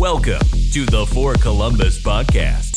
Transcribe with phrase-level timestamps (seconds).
[0.00, 0.40] Welcome
[0.72, 2.72] to the For Columbus podcast.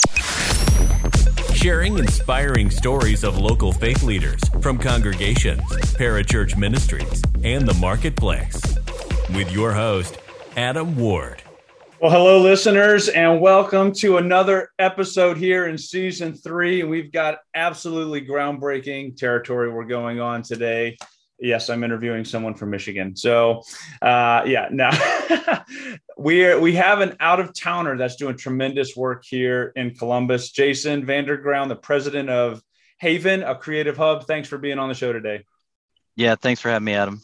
[1.56, 5.62] Sharing inspiring stories of local faith leaders from congregations,
[5.94, 8.62] parachurch ministries, and the marketplace.
[9.34, 10.18] With your host,
[10.58, 11.42] Adam Ward.
[12.02, 16.84] Well, hello, listeners, and welcome to another episode here in season three.
[16.84, 20.98] We've got absolutely groundbreaking territory we're going on today.
[21.40, 23.16] Yes, I'm interviewing someone from Michigan.
[23.16, 23.64] So,
[24.02, 24.92] uh, yeah, now
[26.18, 30.52] we we have an out of towner that's doing tremendous work here in Columbus.
[30.52, 32.62] Jason Vanderground, the president of
[33.00, 34.26] Haven, a creative hub.
[34.26, 35.44] Thanks for being on the show today.
[36.16, 37.22] Yeah, thanks for having me, Adam.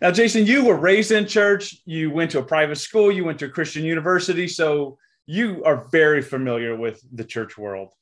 [0.00, 1.76] Now, Jason, you were raised in church.
[1.84, 3.12] You went to a private school.
[3.12, 4.48] You went to a Christian university.
[4.48, 7.92] So you are very familiar with the church world.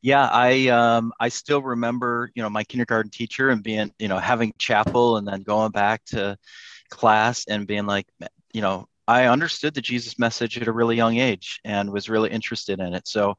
[0.00, 4.18] Yeah, I um, I still remember, you know, my kindergarten teacher and being, you know,
[4.18, 6.36] having chapel and then going back to
[6.88, 8.06] class and being like,
[8.52, 12.30] you know, I understood the Jesus message at a really young age and was really
[12.30, 13.08] interested in it.
[13.08, 13.34] So,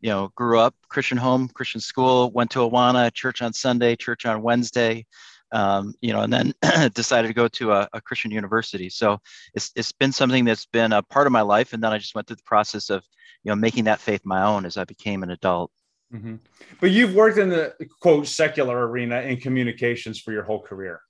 [0.00, 4.26] you know, grew up Christian home, Christian school, went to Awana, church on Sunday, church
[4.26, 5.06] on Wednesday,
[5.52, 6.54] um, you know, and then
[6.94, 8.88] decided to go to a, a, Christian university.
[8.88, 9.18] So
[9.54, 11.72] it's, it's been something that's been a part of my life.
[11.72, 13.04] And then I just went through the process of,
[13.44, 15.70] you know, making that faith my own as I became an adult.
[16.12, 16.36] Mm-hmm.
[16.80, 21.00] But you've worked in the quote secular arena in communications for your whole career.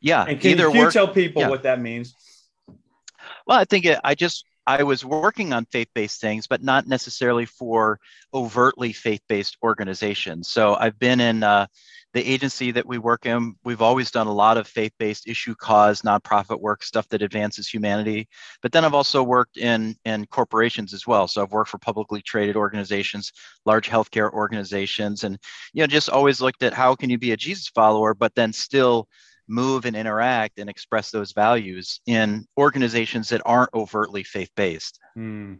[0.00, 0.24] Yeah.
[0.26, 1.48] And can, either can you tell people yeah.
[1.48, 2.14] what that means?
[3.46, 7.44] Well, I think it, I just I was working on faith-based things, but not necessarily
[7.44, 8.00] for
[8.34, 10.48] overtly faith-based organizations.
[10.48, 11.66] So I've been in uh,
[12.16, 13.54] the agency that we work in.
[13.62, 18.26] We've always done a lot of faith-based issue cause nonprofit work, stuff that advances humanity.
[18.62, 21.28] But then I've also worked in in corporations as well.
[21.28, 23.32] So I've worked for publicly traded organizations,
[23.66, 25.38] large healthcare organizations, and
[25.74, 28.50] you know just always looked at how can you be a Jesus follower, but then
[28.50, 29.08] still
[29.46, 34.98] move and interact and express those values in organizations that aren't overtly faith based.
[35.18, 35.58] Mm.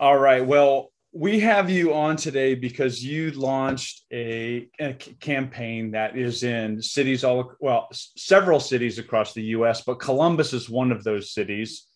[0.00, 0.44] All right.
[0.44, 6.82] Well, we have you on today because you launched a, a, campaign that is in
[6.82, 11.86] cities all well several cities across the US but Columbus is one of those cities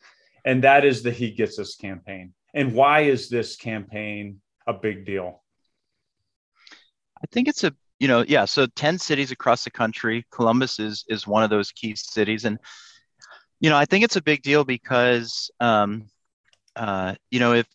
[0.45, 5.05] and that is the he gets us campaign and why is this campaign a big
[5.05, 5.43] deal
[7.23, 10.27] I think it's a you know, yeah, so 10 cities across the country.
[10.33, 12.45] Columbus is is one of those key cities.
[12.45, 12.59] And,
[13.61, 16.09] you know, I think it's a big deal because um,
[16.75, 17.67] uh, you know, if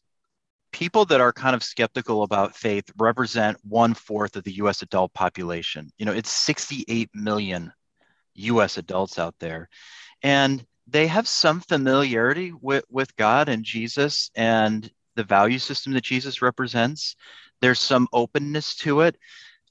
[0.78, 5.12] people that are kind of skeptical about faith represent one fourth of the US adult
[5.12, 7.74] population, you know, it's 68 million
[8.36, 9.70] US adults out there.
[10.22, 16.04] And they have some familiarity with, with God and Jesus and the value system that
[16.04, 17.16] Jesus represents.
[17.60, 19.18] There's some openness to it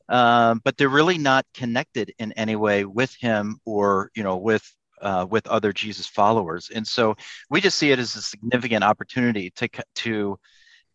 [0.08, 4.64] um, but they're really not connected in any way with him or you know with
[5.02, 6.70] uh, with other Jesus followers.
[6.72, 7.16] And so
[7.50, 10.38] we just see it as a significant opportunity to to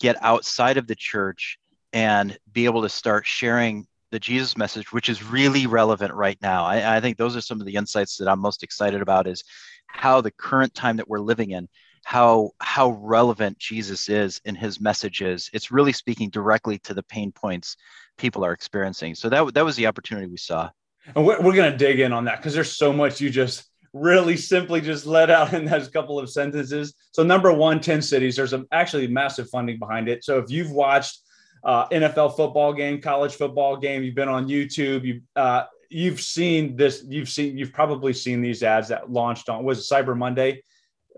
[0.01, 1.59] get outside of the church
[1.93, 6.65] and be able to start sharing the Jesus message, which is really relevant right now.
[6.65, 9.43] I, I think those are some of the insights that I'm most excited about is
[9.87, 11.69] how the current time that we're living in
[12.03, 15.49] how how relevant Jesus is in his messages.
[15.53, 17.77] It's really speaking directly to the pain points
[18.17, 19.15] people are experiencing.
[19.15, 20.69] So that that was the opportunity we saw.
[21.15, 23.65] And we're, we're going to dig in on that because there's so much you just
[23.93, 26.93] really simply just let out in those couple of sentences.
[27.11, 30.23] So number one, 10 cities, there's a, actually massive funding behind it.
[30.23, 31.19] So if you've watched
[31.63, 36.75] uh, NFL football game, college football game, you've been on YouTube, you uh, you've seen
[36.75, 40.63] this, you've seen, you've probably seen these ads that launched on was it Cyber Monday?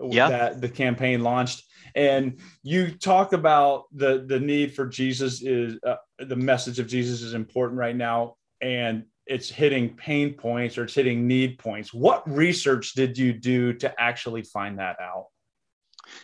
[0.02, 1.64] Yeah, that the campaign launched
[1.96, 7.22] and you talk about the the need for jesus is uh, the message of jesus
[7.22, 12.28] is important right now and it's hitting pain points or it's hitting need points what
[12.30, 15.26] research did you do to actually find that out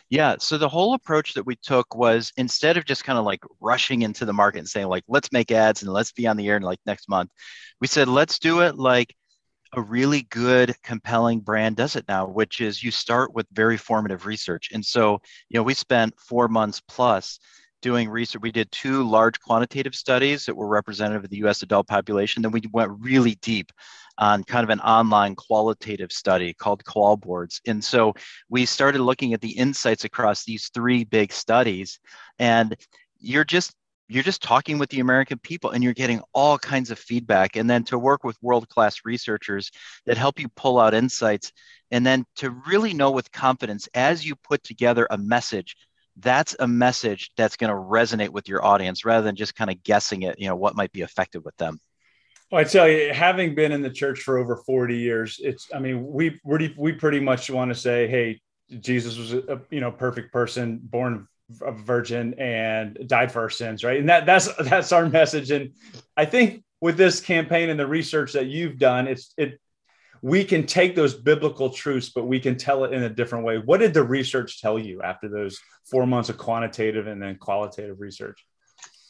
[0.08, 0.36] yeah.
[0.38, 4.02] So the whole approach that we took was instead of just kind of like rushing
[4.02, 6.56] into the market and saying, like, let's make ads and let's be on the air
[6.56, 7.30] in like next month,
[7.80, 9.14] we said, let's do it like
[9.74, 14.26] a really good, compelling brand does it now, which is you start with very formative
[14.26, 14.70] research.
[14.72, 17.38] And so, you know, we spent four months plus
[17.80, 18.42] doing research.
[18.42, 22.42] We did two large quantitative studies that were representative of the US adult population.
[22.42, 23.72] Then we went really deep
[24.18, 27.60] on kind of an online qualitative study called Qualboards.
[27.66, 28.14] And so
[28.48, 31.98] we started looking at the insights across these three big studies.
[32.38, 32.76] And
[33.18, 33.74] you're just
[34.10, 37.54] you're just talking with the American people and you're getting all kinds of feedback.
[37.54, 39.70] And then to work with world class researchers
[40.04, 41.52] that help you pull out insights.
[41.92, 45.76] And then to really know with confidence as you put together a message,
[46.20, 49.82] that's a message that's going to resonate with your audience rather than just kind of
[49.82, 51.80] guessing it, you know, what might be effective with them.
[52.50, 55.78] Well, I tell you, having been in the church for over 40 years, it's, I
[55.78, 58.40] mean, we, we, we pretty much want to say, hey,
[58.78, 61.26] Jesus was a you know perfect person, born
[61.62, 63.98] a virgin, and died for our sins, right?
[63.98, 65.50] And that that's that's our message.
[65.50, 65.72] And
[66.16, 69.60] I think with this campaign and the research that you've done, it's it
[70.22, 73.58] we can take those biblical truths, but we can tell it in a different way.
[73.58, 75.58] What did the research tell you after those
[75.90, 78.44] four months of quantitative and then qualitative research?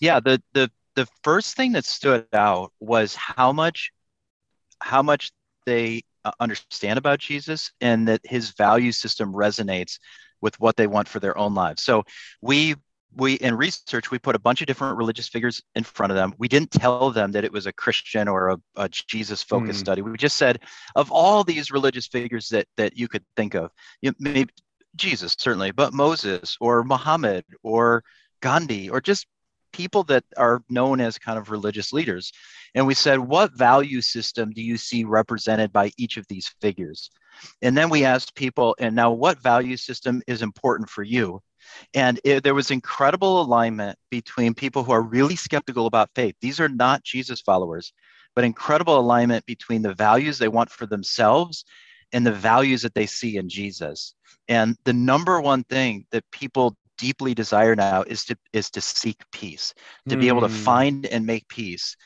[0.01, 3.93] Yeah, the the the first thing that stood out was how much
[4.81, 5.31] how much
[5.67, 9.99] they uh, understand about Jesus and that his value system resonates
[10.41, 11.83] with what they want for their own lives.
[11.83, 12.05] So
[12.41, 12.77] we
[13.17, 16.35] we in research we put a bunch of different religious figures in front of them.
[16.39, 19.85] We didn't tell them that it was a christian or a, a jesus focused mm.
[19.85, 20.03] study.
[20.03, 20.61] We just said
[20.95, 23.71] of all these religious figures that that you could think of
[24.01, 24.53] you maybe
[24.97, 28.03] jesus certainly but moses or muhammad or
[28.41, 29.27] gandhi or just
[29.73, 32.33] people that are known as kind of religious leaders.
[32.75, 37.11] And we said what value system do you see represented by each of these figures?
[37.63, 41.41] And then we asked people and now what value system is important for you
[41.95, 46.35] and it, there was incredible alignment between people who are really skeptical about faith.
[46.41, 47.93] These are not Jesus followers,
[48.35, 51.65] but incredible alignment between the values they want for themselves
[52.13, 54.15] and the values that they see in Jesus.
[54.49, 59.17] And the number one thing that people deeply desire now is to is to seek
[59.33, 59.73] peace,
[60.09, 60.21] to mm.
[60.21, 60.55] be able to hmm.
[60.55, 61.97] find and make peace.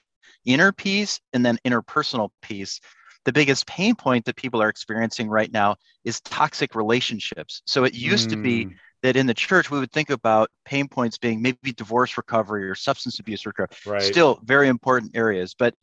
[0.44, 2.80] Inner peace and then interpersonal peace
[3.24, 7.62] the biggest pain point that people are experiencing right now is toxic relationships.
[7.64, 8.32] So it used mm.
[8.32, 8.72] to be hmm
[9.04, 12.74] that in the church we would think about pain points being maybe divorce recovery or
[12.74, 14.02] substance abuse recovery right.
[14.02, 15.54] still very important areas.
[15.56, 15.74] But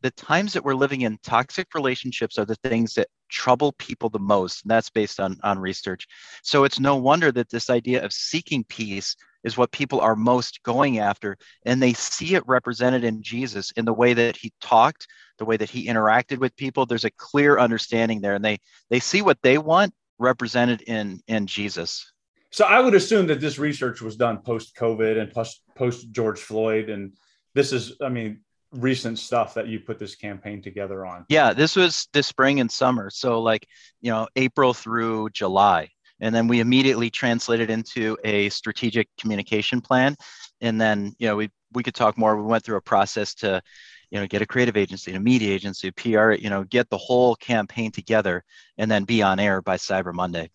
[0.00, 4.18] the times that we're living in toxic relationships are the things that trouble people the
[4.18, 6.06] most and that's based on on research.
[6.42, 10.62] So it's no wonder that this idea of seeking peace is what people are most
[10.62, 11.36] going after
[11.66, 15.06] and they see it represented in jesus in the way that he talked
[15.38, 16.86] the way that he interacted with people.
[16.86, 18.56] There's a clear understanding there and they
[18.88, 22.10] they see what they want represented in in jesus
[22.50, 26.40] so I would assume that this research was done post COVID and post post George
[26.40, 27.12] Floyd, and
[27.54, 28.40] this is, I mean,
[28.72, 31.26] recent stuff that you put this campaign together on.
[31.28, 33.66] Yeah, this was this spring and summer, so like
[34.00, 35.88] you know April through July,
[36.20, 40.16] and then we immediately translated into a strategic communication plan,
[40.60, 42.36] and then you know we we could talk more.
[42.36, 43.62] We went through a process to
[44.10, 47.36] you know get a creative agency a media agency pr you know get the whole
[47.36, 48.44] campaign together
[48.76, 50.50] and then be on air by cyber monday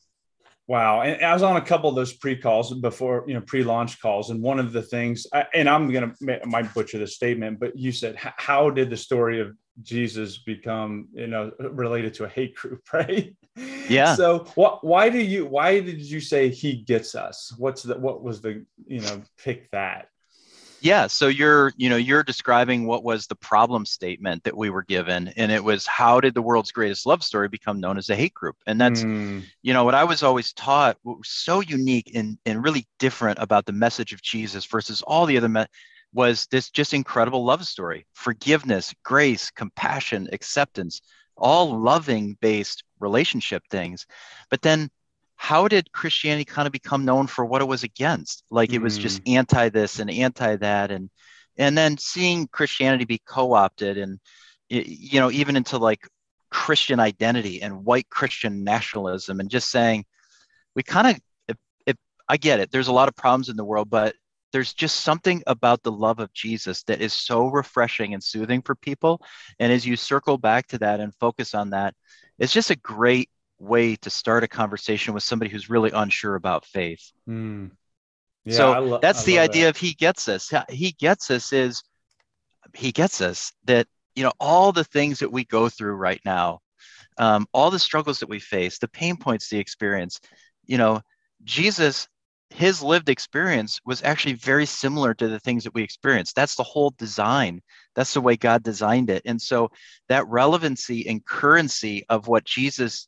[0.67, 1.01] Wow.
[1.01, 4.01] And I was on a couple of those pre calls before, you know, pre launch
[4.01, 4.31] calls.
[4.31, 7.91] And one of the things, and I'm going to, might butcher the statement, but you
[7.91, 12.81] said, how did the story of Jesus become, you know, related to a hate group,
[12.93, 13.35] right?
[13.87, 14.15] Yeah.
[14.15, 17.53] So what, why do you, why did you say he gets us?
[17.57, 20.07] What's the, what was the, you know, pick that?
[20.85, 24.83] Yeah so you're you know you're describing what was the problem statement that we were
[24.83, 28.15] given and it was how did the world's greatest love story become known as a
[28.15, 28.55] hate group?
[28.67, 29.43] And that's mm.
[29.61, 33.39] you know what i was always taught what was so unique and, and really different
[33.39, 35.65] about the message of jesus versus all the other me-
[36.15, 38.07] was this just incredible love story.
[38.13, 41.01] Forgiveness grace compassion acceptance
[41.37, 44.07] all loving based relationship things.
[44.49, 44.89] But then
[45.35, 48.43] how did Christianity kind of become known for what it was against?
[48.49, 49.35] Like it was just mm.
[49.35, 51.09] anti this and anti that, and
[51.57, 54.19] and then seeing Christianity be co-opted and
[54.69, 56.07] you know even into like
[56.49, 60.05] Christian identity and white Christian nationalism, and just saying
[60.75, 61.95] we kind of if, if
[62.29, 64.15] I get it, there's a lot of problems in the world, but
[64.55, 68.73] there's just something about the love of Jesus that is so refreshing and soothing for
[68.73, 69.21] people.
[69.59, 71.93] And as you circle back to that and focus on that,
[72.39, 76.65] it's just a great way to start a conversation with somebody who's really unsure about
[76.65, 77.11] faith.
[77.27, 77.71] Mm.
[78.45, 79.69] Yeah, so lo- that's I the idea that.
[79.69, 80.53] of he gets us.
[80.69, 81.83] He gets us is
[82.73, 86.59] he gets us that you know all the things that we go through right now,
[87.17, 90.19] um, all the struggles that we face, the pain points, the experience.
[90.65, 91.01] You know,
[91.43, 92.07] Jesus,
[92.49, 96.33] his lived experience was actually very similar to the things that we experience.
[96.33, 97.61] That's the whole design.
[97.95, 99.23] That's the way God designed it.
[99.25, 99.71] And so
[100.09, 103.07] that relevancy and currency of what Jesus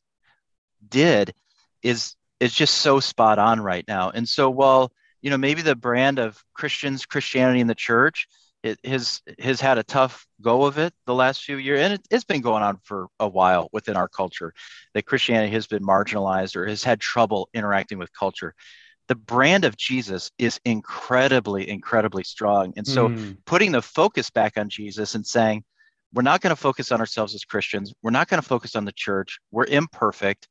[0.86, 1.34] did
[1.82, 4.10] is is just so spot on right now.
[4.10, 4.92] And so while
[5.22, 8.28] you know maybe the brand of Christians, Christianity in the church,
[8.62, 12.00] it has has had a tough go of it the last few years, and it,
[12.10, 14.52] it's been going on for a while within our culture
[14.94, 18.54] that Christianity has been marginalized or has had trouble interacting with culture.
[19.08, 22.74] The brand of Jesus is incredibly, incredibly strong.
[22.76, 23.38] And so mm.
[23.46, 25.64] putting the focus back on Jesus and saying,
[26.12, 27.92] we're not going to focus on ourselves as Christians.
[28.02, 29.38] We're not going to focus on the church.
[29.50, 30.48] We're imperfect.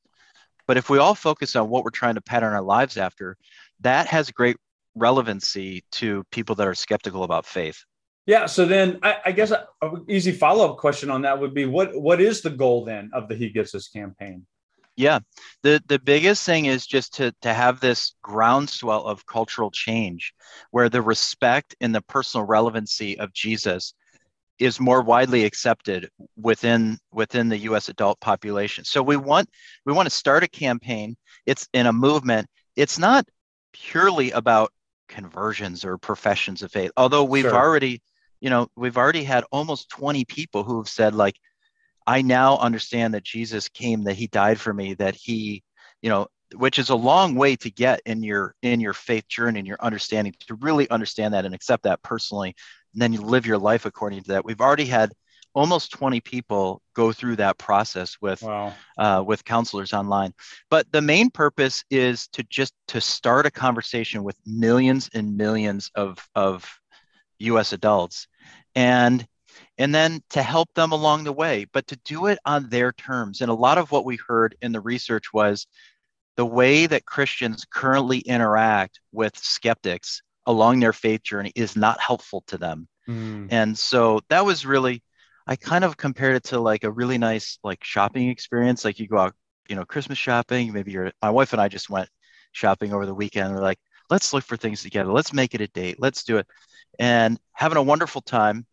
[0.67, 3.37] But if we all focus on what we're trying to pattern our lives after,
[3.79, 4.57] that has great
[4.95, 7.83] relevancy to people that are skeptical about faith.
[8.25, 8.45] Yeah.
[8.45, 11.99] So then I, I guess an easy follow up question on that would be what
[11.99, 14.45] what is the goal then of the He Gets Us campaign?
[14.97, 15.19] Yeah,
[15.61, 20.33] the the biggest thing is just to to have this groundswell of cultural change,
[20.71, 23.93] where the respect and the personal relevancy of Jesus
[24.59, 27.89] is more widely accepted within within the U.S.
[27.89, 28.83] adult population.
[28.83, 29.49] So we want
[29.85, 31.15] we want to start a campaign.
[31.45, 32.47] It's in a movement.
[32.75, 33.27] It's not
[33.73, 34.71] purely about
[35.07, 36.91] conversions or professions of faith.
[36.97, 37.55] Although we've sure.
[37.55, 38.01] already,
[38.39, 41.35] you know, we've already had almost 20 people who have said like,
[42.05, 45.63] I now understand that Jesus came, that He died for me, that He,
[46.01, 49.59] you know, which is a long way to get in your in your faith journey
[49.59, 52.55] and your understanding to really understand that and accept that personally
[52.97, 54.43] and then you live your life according to that.
[54.43, 55.11] We've already had
[55.53, 58.73] almost 20 people go through that process with wow.
[58.97, 60.31] uh, with counselors online
[60.69, 65.89] but the main purpose is to just to start a conversation with millions and millions
[65.95, 66.79] of of
[67.39, 68.27] us adults
[68.75, 69.25] and
[69.79, 73.41] and then to help them along the way but to do it on their terms
[73.41, 75.65] and a lot of what we heard in the research was
[76.35, 82.43] the way that christians currently interact with skeptics along their faith journey is not helpful
[82.47, 82.87] to them.
[83.07, 83.49] Mm.
[83.51, 85.03] And so that was really,
[85.45, 88.83] I kind of compared it to like a really nice like shopping experience.
[88.83, 89.35] Like you go out,
[89.69, 90.73] you know, Christmas shopping.
[90.73, 92.09] Maybe you're, my wife and I just went
[92.53, 93.53] shopping over the weekend.
[93.53, 95.11] We're like, let's look for things together.
[95.11, 95.97] Let's make it a date.
[95.99, 96.47] Let's do it.
[96.97, 98.65] And having a wonderful time.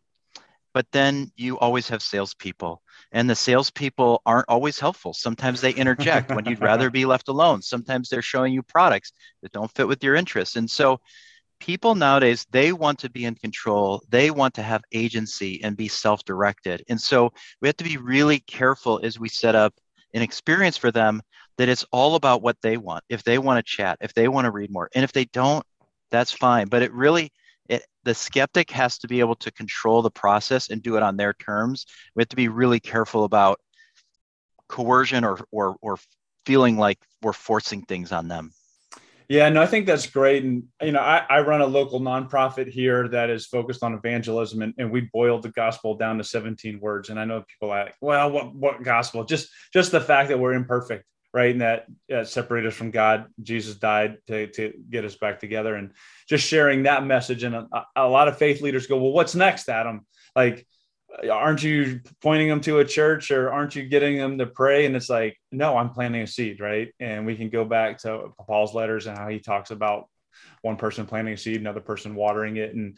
[0.73, 2.81] But then you always have salespeople,
[3.13, 5.13] and the salespeople aren't always helpful.
[5.13, 7.61] Sometimes they interject when you'd rather be left alone.
[7.61, 10.57] Sometimes they're showing you products that don't fit with your interests.
[10.57, 10.99] And so
[11.59, 14.03] people nowadays they want to be in control.
[14.09, 16.83] They want to have agency and be self-directed.
[16.89, 17.31] And so
[17.61, 19.73] we have to be really careful as we set up
[20.13, 21.21] an experience for them
[21.57, 23.03] that it's all about what they want.
[23.09, 24.89] If they want to chat if they want to read more.
[24.95, 25.65] And if they don't
[26.11, 26.67] that's fine.
[26.67, 27.31] But it really
[27.67, 31.17] it, the skeptic has to be able to control the process and do it on
[31.17, 31.85] their terms.
[32.15, 33.59] We have to be really careful about
[34.67, 35.97] coercion or or, or
[36.45, 38.51] feeling like we're forcing things on them
[39.27, 40.43] yeah, no, I think that's great.
[40.43, 44.61] And, you know, I, I run a local nonprofit here that is focused on evangelism
[44.61, 47.09] and, and we boiled the gospel down to 17 words.
[47.09, 49.23] And I know people are like, well, what, what gospel?
[49.23, 51.51] Just, just the fact that we're imperfect, right?
[51.51, 53.25] And that uh, us from God.
[53.41, 55.91] Jesus died to, to get us back together and
[56.29, 57.43] just sharing that message.
[57.43, 60.05] And a, a lot of faith leaders go, well, what's next, Adam?
[60.35, 60.67] Like,
[61.31, 64.85] aren't you pointing them to a church or aren't you getting them to pray?
[64.85, 66.93] And it's like no i'm planting a seed right?
[66.99, 70.09] And we can go back to paul's letters and how he talks about
[70.61, 72.73] one person planting a seed another person watering it.
[72.73, 72.97] And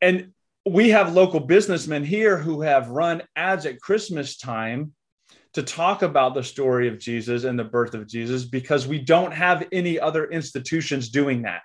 [0.00, 0.32] and
[0.64, 4.92] we have local businessmen here who have run ads at christmas time
[5.54, 9.32] to talk about the story of jesus and the birth of jesus because we don't
[9.32, 11.62] have any other institutions doing that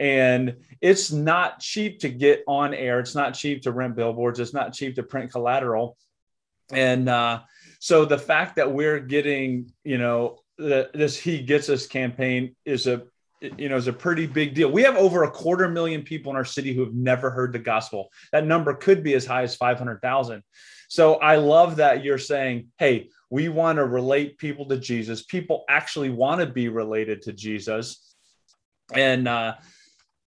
[0.00, 3.00] and it's not cheap to get on air.
[3.00, 4.40] It's not cheap to rent billboards.
[4.40, 5.96] It's not cheap to print collateral.
[6.72, 7.40] And uh,
[7.78, 12.86] so the fact that we're getting, you know, the, this He Gets Us campaign is
[12.86, 13.02] a
[13.58, 14.70] you know is a pretty big deal.
[14.70, 17.58] We have over a quarter million people in our city who have never heard the
[17.58, 18.08] gospel.
[18.32, 20.42] That number could be as high as 500,000.
[20.88, 25.24] So I love that you're saying, "Hey, we want to relate people to Jesus.
[25.24, 28.14] People actually want to be related to Jesus."
[28.92, 29.54] And uh,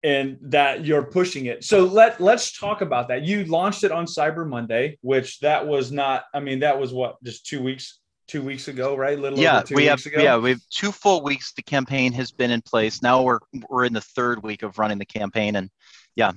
[0.06, 1.64] and that you're pushing it.
[1.64, 3.24] So let let's talk about that.
[3.24, 6.26] You launched it on Cyber Monday, which that was not.
[6.32, 9.18] I mean, that was what just two weeks two weeks ago, right?
[9.18, 10.22] Little yeah, we have ago?
[10.22, 11.54] yeah we have two full weeks.
[11.54, 13.02] The campaign has been in place.
[13.02, 15.72] Now we're we're in the third week of running the campaign, and
[16.16, 16.34] yeah.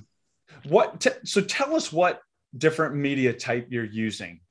[0.67, 2.21] What t- so tell us what
[2.57, 4.41] different media type you're using.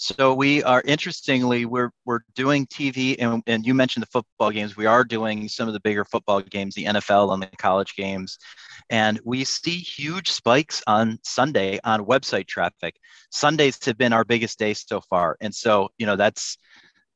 [0.00, 4.76] So we are interestingly, we're we're doing TV, and, and you mentioned the football games.
[4.76, 8.38] We are doing some of the bigger football games, the NFL and the college games,
[8.90, 12.94] and we see huge spikes on Sunday on website traffic.
[13.32, 16.58] Sundays have been our biggest day so far, and so you know that's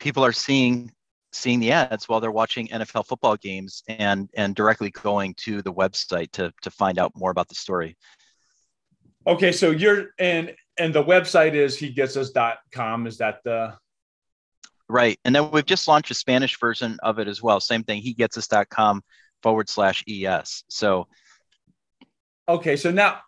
[0.01, 0.91] people are seeing
[1.31, 5.73] seeing the ads while they're watching NFL football games and and directly going to the
[5.73, 7.97] website to to find out more about the story.
[9.25, 13.07] Okay, so you're and and the website is he gets us.com.
[13.07, 13.75] Is that the
[14.89, 15.19] right?
[15.25, 17.61] And then we've just launched a Spanish version of it as well.
[17.61, 19.03] Same thing, he gets us.com
[19.43, 20.65] forward slash ES.
[20.69, 21.09] So
[22.49, 23.21] okay, so now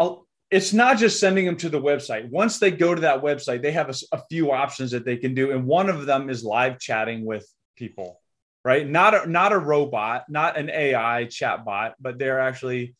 [0.00, 2.30] I'll, it's not just sending them to the website.
[2.30, 5.34] Once they go to that website, they have a, a few options that they can
[5.34, 8.20] do, and one of them is live chatting with people,
[8.64, 8.88] right?
[8.88, 12.94] Not a, not a robot, not an AI chat bot, but they're actually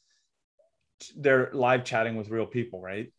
[1.17, 3.13] they're live chatting with real people, right?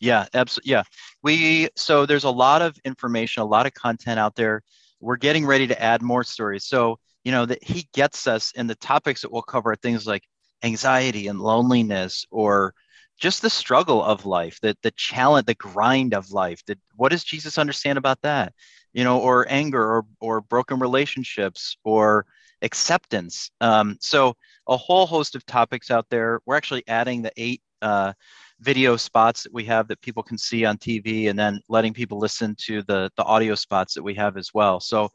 [0.00, 0.70] Yeah, absolutely.
[0.72, 0.82] Yeah.
[1.22, 4.62] We so there's a lot of information, a lot of content out there.
[5.00, 6.64] We're getting ready to add more stories.
[6.64, 10.06] So, you know, that he gets us and the topics that we'll cover are things
[10.06, 10.22] like
[10.62, 12.74] anxiety and loneliness or
[13.18, 16.64] just the struggle of life, the the challenge, the grind of life.
[16.66, 18.54] That what does Jesus understand about that?
[18.94, 22.24] You know, or anger, or or broken relationships, or
[22.62, 23.50] acceptance.
[23.60, 24.34] Um, so
[24.66, 26.40] a whole host of topics out there.
[26.46, 28.12] We're actually adding the eight uh,
[28.60, 32.18] video spots that we have that people can see on TV, and then letting people
[32.18, 34.80] listen to the the audio spots that we have as well.
[34.80, 35.10] So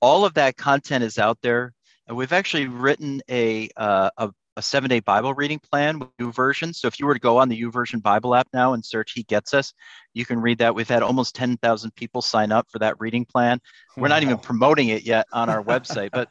[0.00, 1.72] all of that content is out there.
[2.06, 6.72] And we've actually written a, uh, a, a seven day Bible reading plan with version
[6.72, 9.24] So if you were to go on the YouVersion Bible app now and search He
[9.24, 9.72] Gets Us,
[10.14, 10.74] you can read that.
[10.74, 13.60] We've had almost 10,000 people sign up for that reading plan.
[13.96, 16.28] We're not even promoting it yet on our website, but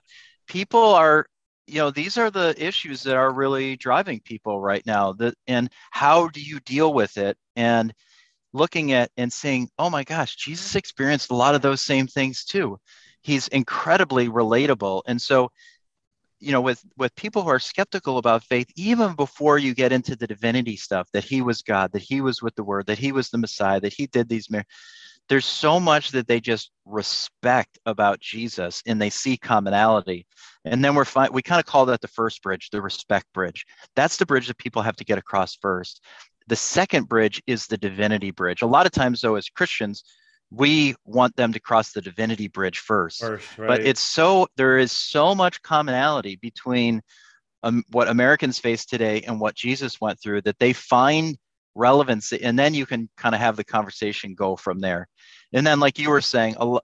[0.48, 1.28] people are,
[1.68, 5.14] you know, these are the issues that are really driving people right now.
[5.14, 7.38] That, and how do you deal with it?
[7.56, 7.94] And
[8.54, 12.46] looking at and saying, oh my gosh, Jesus experienced a lot of those same things
[12.46, 12.80] too
[13.26, 15.50] he's incredibly relatable and so
[16.40, 20.16] you know with with people who are skeptical about faith even before you get into
[20.16, 23.12] the divinity stuff that he was god that he was with the word that he
[23.12, 24.72] was the messiah that he did these miracles
[25.30, 30.26] there's so much that they just respect about jesus and they see commonality.
[30.66, 33.66] And then we're fine we kind of call that the first bridge the respect bridge.
[33.96, 36.04] That's the bridge that people have to get across first.
[36.48, 38.62] The second bridge is the divinity bridge.
[38.62, 40.04] A lot of times though as christians
[40.52, 43.68] we want them to cross the divinity bridge first, first right.
[43.68, 47.02] but it's so there is so much commonality between
[47.64, 51.38] um, what americans face today and what jesus went through that they find
[51.76, 55.08] relevance and then you can kind of have the conversation go from there
[55.54, 56.80] and then like you were saying a,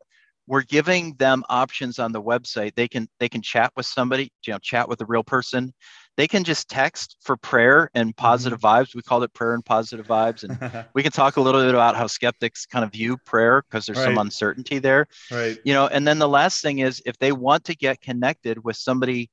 [0.47, 4.53] we're giving them options on the website they can they can chat with somebody you
[4.53, 5.73] know chat with a real person
[6.17, 8.21] they can just text for prayer and mm-hmm.
[8.21, 8.93] positive vibes.
[8.93, 10.43] We called it prayer and positive vibes.
[10.43, 13.85] And we can talk a little bit about how skeptics kind of view prayer because
[13.85, 14.05] there's right.
[14.05, 15.07] some uncertainty there.
[15.31, 15.57] Right.
[15.63, 18.75] You know, and then the last thing is if they want to get connected with
[18.75, 19.29] somebody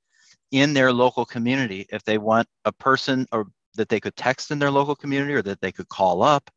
[0.50, 4.58] in their local community, if they want a person or that they could text in
[4.58, 6.50] their local community or that they could call up.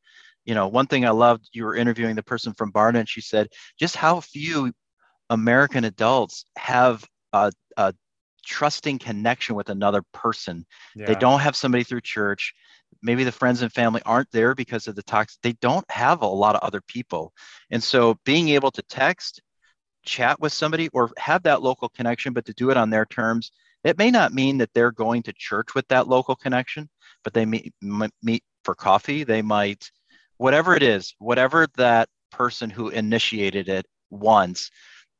[0.45, 3.21] You know, one thing I loved, you were interviewing the person from Barna, and she
[3.21, 3.47] said
[3.79, 4.73] just how few
[5.29, 7.93] American adults have a, a
[8.45, 10.65] trusting connection with another person.
[10.95, 11.07] Yeah.
[11.07, 12.53] They don't have somebody through church.
[13.01, 15.39] Maybe the friends and family aren't there because of the toxic.
[15.41, 17.33] They don't have a lot of other people.
[17.69, 19.41] And so being able to text,
[20.03, 23.51] chat with somebody, or have that local connection, but to do it on their terms,
[23.83, 26.89] it may not mean that they're going to church with that local connection,
[27.23, 29.23] but they meet, meet for coffee.
[29.23, 29.91] They might,
[30.37, 34.71] whatever it is, whatever that person who initiated it wants,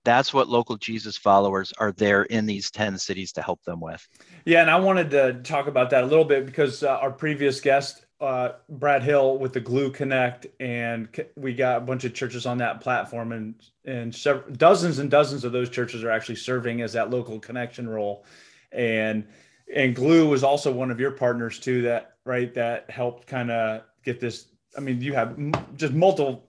[0.04, 4.06] that's what local Jesus followers are there in these 10 cities to help them with.
[4.46, 7.62] Yeah, and I wanted to talk about that a little bit because uh, our previous
[7.62, 12.46] guest, uh, Brad Hill, with the Gloo Connect, and we got a bunch of churches
[12.46, 16.82] on that platform, and and several, dozens and dozens of those churches are actually serving
[16.82, 18.26] as that local connection role,
[18.72, 19.28] and
[19.74, 21.82] and Gloo was also one of your partners too.
[21.84, 24.48] That right that helped kind of get this.
[24.78, 25.38] I mean, you have
[25.76, 26.48] just multiple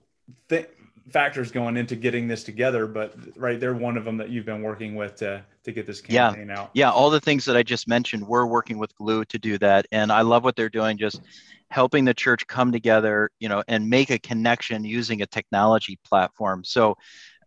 [0.49, 0.69] th-
[1.09, 4.61] factors going into getting this together, but right, they're one of them that you've been
[4.61, 6.59] working with to to get this campaign yeah.
[6.59, 6.71] out.
[6.73, 9.85] Yeah, all the things that I just mentioned, we're working with Gloo to do that,
[9.91, 10.97] and I love what they're doing.
[10.97, 11.21] Just
[11.69, 16.63] helping the church come together, you know, and make a connection using a technology platform.
[16.63, 16.95] So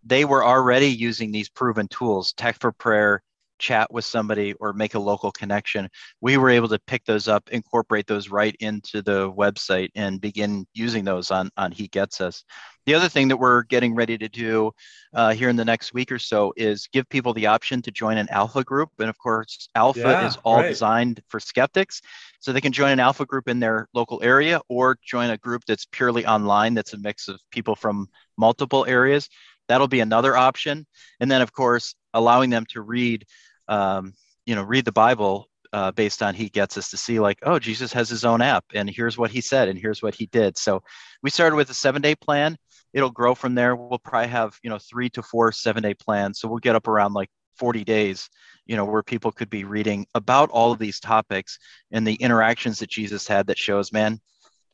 [0.04, 3.22] they were already using these proven tools, Text for Prayer,
[3.58, 5.88] chat with somebody or make a local connection,
[6.20, 10.66] we were able to pick those up, incorporate those right into the website, and begin
[10.74, 12.44] using those on, on He Gets Us.
[12.86, 14.70] The other thing that we're getting ready to do
[15.12, 18.16] uh, here in the next week or so is give people the option to join
[18.16, 18.90] an alpha group.
[19.00, 20.68] And of course, alpha yeah, is all right.
[20.68, 22.00] designed for skeptics.
[22.38, 25.62] So they can join an alpha group in their local area or join a group
[25.66, 28.06] that's purely online, that's a mix of people from
[28.38, 29.28] multiple areas.
[29.68, 30.86] That'll be another option.
[31.20, 33.24] And then, of course, allowing them to read
[33.68, 34.14] um,
[34.46, 37.58] you know, read the Bible uh, based on he gets us to see like, oh,
[37.58, 40.56] Jesus has his own app, and here's what he said, and here's what he did.
[40.56, 40.82] So
[41.22, 42.56] we started with a seven day plan.
[42.94, 43.76] It'll grow from there.
[43.76, 46.38] We'll probably have you know three to four seven day plans.
[46.38, 48.28] So we'll get up around like 40 days,
[48.66, 51.58] you know, where people could be reading about all of these topics
[51.90, 54.20] and the interactions that Jesus had that shows, man,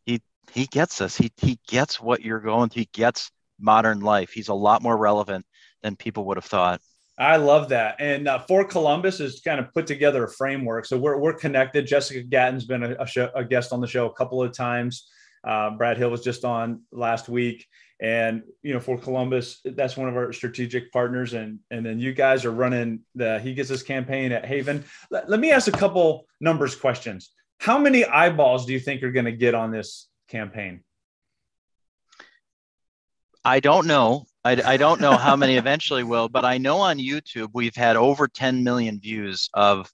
[0.04, 0.20] he
[0.52, 1.16] he gets us.
[1.16, 2.70] He he gets what you're going.
[2.72, 3.30] He gets
[3.62, 4.32] modern life.
[4.32, 5.46] He's a lot more relevant
[5.82, 6.80] than people would have thought.
[7.18, 7.96] I love that.
[8.00, 10.86] And uh, for Columbus has kind of put together a framework.
[10.86, 11.86] So we're, we're connected.
[11.86, 15.08] Jessica Gatton's been a, a, show, a guest on the show a couple of times.
[15.44, 17.66] Uh, Brad Hill was just on last week.
[18.00, 21.34] And, you know, for Columbus, that's one of our strategic partners.
[21.34, 24.84] And, and then you guys are running the He Gets Us campaign at Haven.
[25.10, 27.30] Let me ask a couple numbers questions.
[27.58, 30.82] How many eyeballs do you think are going to get on this campaign?
[33.44, 34.24] I don't know.
[34.44, 37.96] I, I don't know how many eventually will, but I know on YouTube we've had
[37.96, 39.90] over 10 million views of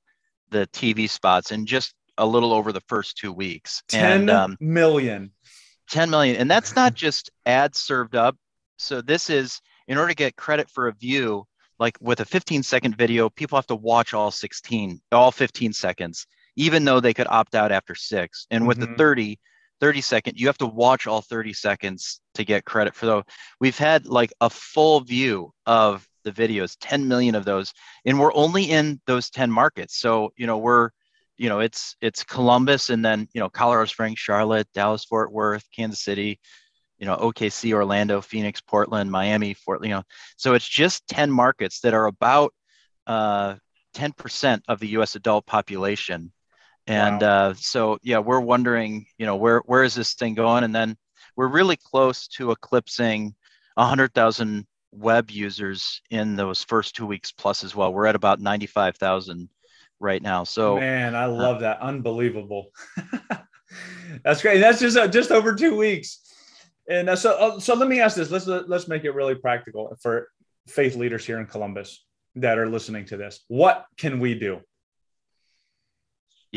[0.51, 3.83] the TV spots in just a little over the first two weeks.
[3.89, 5.33] Ten and, um, million.
[5.91, 6.37] 10 million.
[6.37, 8.37] And that's not just ads served up.
[8.77, 11.45] So this is in order to get credit for a view,
[11.79, 16.27] like with a 15 second video, people have to watch all 16, all 15 seconds,
[16.57, 18.47] even though they could opt out after six.
[18.51, 18.93] And with mm-hmm.
[18.93, 19.39] the 30,
[19.81, 23.23] 30 second, you have to watch all 30 seconds to get credit for though
[23.61, 27.73] We've had like a full view of the videos, 10 million of those,
[28.05, 29.99] and we're only in those 10 markets.
[29.99, 30.91] So, you know, we're,
[31.37, 35.64] you know, it's it's Columbus and then, you know, Colorado Springs, Charlotte, Dallas, Fort Worth,
[35.75, 36.41] Kansas City,
[36.99, 40.03] you know, OKC, Orlando, Phoenix, Portland, Miami, Fort, you know.
[40.37, 42.53] So it's just 10 markets that are about
[43.07, 43.55] uh,
[43.95, 46.33] 10% of the US adult population.
[46.88, 47.29] And wow.
[47.29, 50.64] uh, so, yeah, we're wondering, you know, where where is this thing going?
[50.64, 50.96] And then
[51.37, 53.35] we're really close to eclipsing
[53.74, 57.92] 100,000 web users in those first two weeks plus as well.
[57.92, 59.51] We're at about 95,000
[60.01, 60.44] right now.
[60.44, 61.81] So, man, I uh, love uh, that.
[61.81, 62.72] Unbelievable.
[64.24, 64.59] That's great.
[64.61, 66.20] That's just uh, just over two weeks.
[66.88, 68.31] And uh, so, uh, so let me ask this.
[68.31, 70.29] Let's let's make it really practical for
[70.66, 72.03] faith leaders here in Columbus
[72.37, 73.44] that are listening to this.
[73.48, 74.61] What can we do?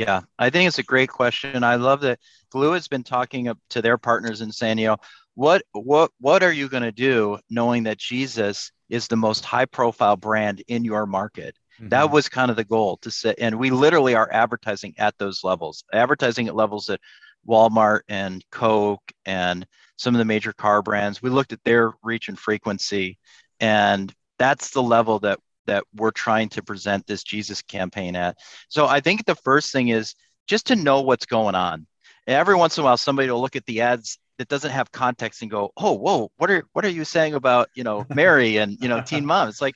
[0.02, 1.64] Yeah, I think it's a great question.
[1.64, 4.98] I love that Gloo has been talking up to their partners and saying, you know,
[5.36, 9.66] what what what are you going to do knowing that Jesus is the most high
[9.66, 11.56] profile brand in your market?
[11.76, 11.90] Mm-hmm.
[11.90, 15.44] That was kind of the goal to say, and we literally are advertising at those
[15.44, 17.00] levels, advertising at levels that
[17.48, 21.22] Walmart and Coke and some of the major car brands.
[21.22, 23.20] We looked at their reach and frequency,
[23.60, 28.38] and that's the level that that we're trying to present this Jesus campaign at.
[28.70, 30.16] So I think the first thing is
[30.48, 31.88] just to know what's going on.
[32.28, 35.42] Every once in a while, somebody will look at the ads that doesn't have context
[35.42, 38.78] and go, "Oh, whoa, what are what are you saying about you know Mary and
[38.80, 39.76] you know teen mom?" It's like,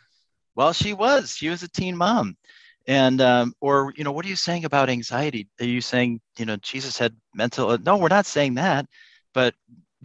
[0.56, 2.38] well, she was she was a teen mom,
[2.88, 6.46] and um, or you know what are you saying about anxiety are you saying you
[6.46, 8.86] know jesus had mental no we're not saying that
[9.34, 9.54] but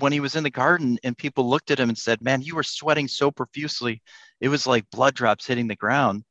[0.00, 2.54] when he was in the garden and people looked at him and said man you
[2.54, 4.02] were sweating so profusely.
[4.40, 6.24] It was like blood drops hitting the ground.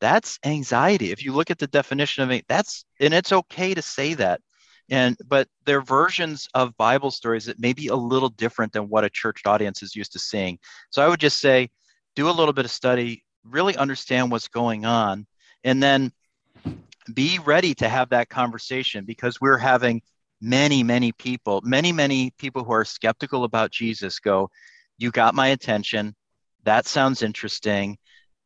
[0.00, 1.12] That's anxiety.
[1.12, 4.40] If you look at the definition of it that's and it's okay to say that.
[4.88, 9.04] And but they're versions of bible stories that may be a little different than what
[9.04, 10.58] a church audience is used to seeing.
[10.90, 11.70] So i would just say
[12.14, 15.26] do a little bit of study really understand what's going on
[15.64, 16.12] and then
[17.12, 20.02] be ready to have that conversation because we're having
[20.40, 24.50] many, many people, many, many people who are skeptical about Jesus go,
[24.98, 26.14] You got my attention.
[26.64, 27.98] That sounds interesting.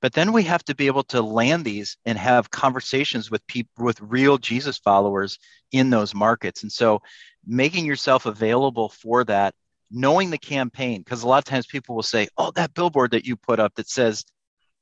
[0.03, 3.85] But then we have to be able to land these and have conversations with people,
[3.85, 5.39] with real Jesus followers
[5.73, 6.63] in those markets.
[6.63, 7.03] And so
[7.47, 9.55] making yourself available for that,
[9.91, 13.27] knowing the campaign, because a lot of times people will say, Oh, that billboard that
[13.27, 14.25] you put up that says,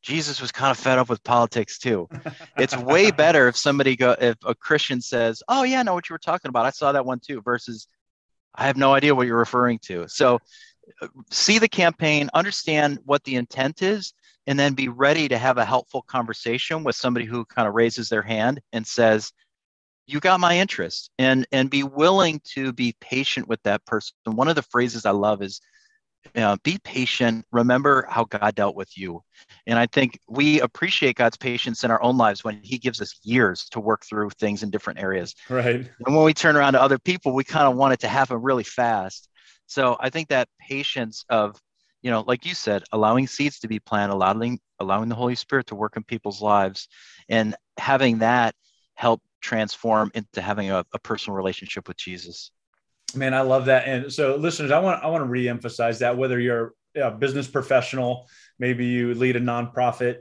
[0.03, 2.09] Jesus was kind of fed up with politics too.
[2.59, 6.09] It's way better if somebody go if a Christian says, "Oh yeah, I know what
[6.09, 6.67] you were talking about.
[6.67, 7.87] I saw that one too," versus
[8.55, 10.09] I have no idea what you're referring to.
[10.09, 10.41] So
[11.01, 14.13] uh, see the campaign, understand what the intent is,
[14.49, 18.09] and then be ready to have a helpful conversation with somebody who kind of raises
[18.09, 19.33] their hand and says,
[20.09, 24.17] "You got my interest," and and be willing to be patient with that person.
[24.25, 25.61] One of the phrases I love is
[26.35, 27.45] uh, be patient.
[27.53, 29.23] Remember how God dealt with you.
[29.67, 33.19] And I think we appreciate God's patience in our own lives when He gives us
[33.23, 35.35] years to work through things in different areas.
[35.49, 35.77] Right.
[36.07, 38.41] And when we turn around to other people, we kind of want it to happen
[38.43, 39.29] really fast.
[39.67, 41.61] So I think that patience of,
[42.03, 45.67] you know, like you said, allowing seeds to be planted, allowing allowing the Holy Spirit
[45.67, 46.89] to work in people's lives,
[47.29, 48.55] and having that
[48.95, 52.51] help transform into having a, a personal relationship with Jesus.
[53.15, 53.89] Man, I love that.
[53.89, 58.29] And so, listeners, I want I want to reemphasize that whether you're a business professional,
[58.59, 60.19] maybe you lead a nonprofit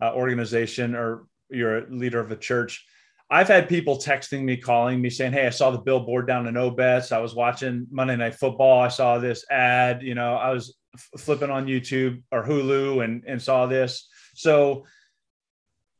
[0.00, 2.86] uh, organization, or you're a leader of a church.
[3.30, 6.54] I've had people texting me, calling me, saying, "Hey, I saw the billboard down in
[6.54, 7.12] Obetz.
[7.12, 8.80] I was watching Monday Night Football.
[8.80, 10.02] I saw this ad.
[10.02, 14.86] You know, I was f- flipping on YouTube or Hulu and and saw this." So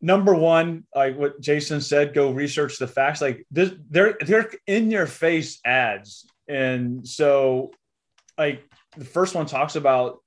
[0.00, 3.20] number one, like what Jason said, go research the facts.
[3.20, 7.70] Like this, they're they're in your face ads, and so
[8.36, 8.64] like
[8.96, 10.18] the first one talks about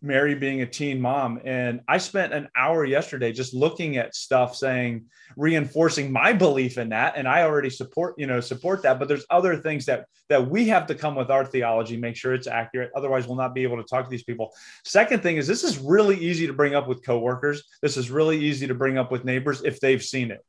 [0.00, 1.40] Mary being a teen mom.
[1.44, 6.90] And I spent an hour yesterday just looking at stuff saying, reinforcing my belief in
[6.90, 7.14] that.
[7.16, 8.98] And I already support, you know, support that.
[8.98, 12.34] But there's other things that that we have to come with our theology, make sure
[12.34, 12.90] it's accurate.
[12.94, 14.54] Otherwise, we'll not be able to talk to these people.
[14.84, 17.64] Second thing is this is really easy to bring up with coworkers.
[17.82, 20.44] This is really easy to bring up with neighbors if they've seen it.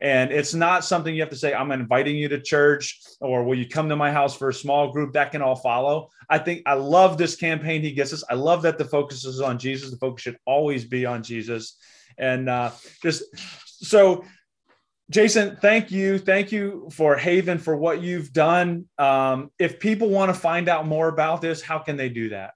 [0.00, 3.56] And it's not something you have to say, I'm inviting you to church or will
[3.56, 5.12] you come to my house for a small group?
[5.12, 6.08] That can all follow.
[6.28, 8.24] I think I love this campaign he gets us.
[8.28, 9.90] I love that the focus is on Jesus.
[9.90, 11.76] The focus should always be on Jesus.
[12.18, 12.70] And uh,
[13.02, 13.24] just
[13.64, 14.24] so
[15.10, 16.18] Jason, thank you.
[16.18, 18.86] Thank you for Haven for what you've done.
[18.98, 22.54] Um, if people want to find out more about this, how can they do that?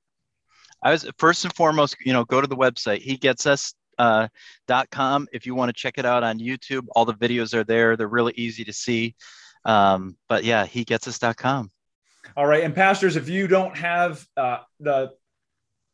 [0.82, 3.00] I was first and foremost, you know, go to the website.
[3.00, 4.28] He gets us uh,
[4.90, 5.28] com.
[5.32, 7.96] If you want to check it out on YouTube, all the videos are there.
[7.96, 9.14] They're really easy to see.
[9.64, 11.70] Um, but yeah, he gets us.com.
[12.36, 12.62] All right.
[12.62, 15.12] And pastors, if you don't have uh, the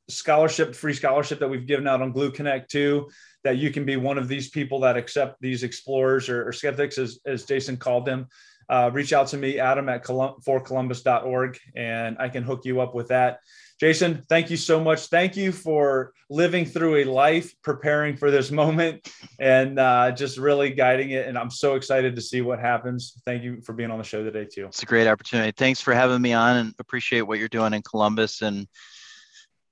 [0.09, 3.09] scholarship, free scholarship that we've given out on Gloo Connect too,
[3.45, 6.99] that you can be one of these people that accept these explorers or, or skeptics,
[6.99, 8.27] as, as Jason called them,
[8.69, 12.95] uh, reach out to me, Adam at Colum- forcolumbus.org, and I can hook you up
[12.95, 13.41] with that.
[13.81, 15.07] Jason, thank you so much.
[15.07, 19.09] Thank you for living through a life, preparing for this moment,
[19.39, 21.27] and uh, just really guiding it.
[21.27, 23.21] And I'm so excited to see what happens.
[23.25, 24.67] Thank you for being on the show today, too.
[24.67, 25.53] It's a great opportunity.
[25.57, 28.43] Thanks for having me on and appreciate what you're doing in Columbus.
[28.43, 28.69] And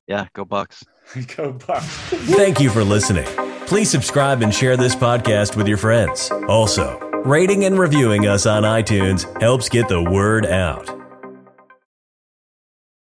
[0.07, 0.83] yeah, go Bucks.
[1.37, 1.87] go Bucks.
[1.87, 3.27] Thank you for listening.
[3.67, 6.31] Please subscribe and share this podcast with your friends.
[6.49, 11.02] Also, rating and reviewing us on iTunes helps get the word out.